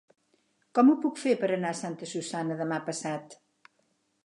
Com 0.79 0.87
ho 0.89 0.95
puc 1.03 1.19
fer 1.25 1.35
per 1.43 1.51
anar 1.59 1.75
a 1.75 1.79
Santa 1.81 2.09
Susanna 2.13 2.59
demà 2.65 2.83
passat? 2.91 3.39